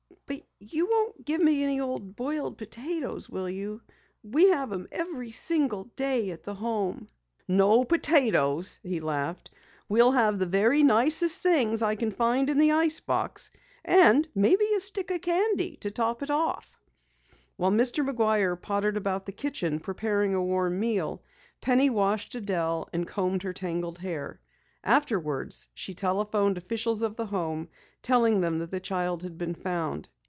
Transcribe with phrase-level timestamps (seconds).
[0.27, 3.81] "But you won't give me any old boiled potatoes, will you?
[4.23, 7.07] We have 'em every single day at the Home."
[7.47, 9.49] "No potatoes," he laughed.
[9.89, 13.49] "We'll have the very nicest things I can find in the icebox,
[13.83, 16.79] and maybe a stick of candy to top it off."
[17.57, 18.07] While Mr.
[18.07, 21.23] McGuire pottered about the kitchen preparing a warm meal,
[21.59, 24.39] Penny washed Adelle and combed her tangled hair.
[24.83, 27.67] Afterwards, she telephoned officials of the Home,
[28.03, 30.07] telling them that the child had been found.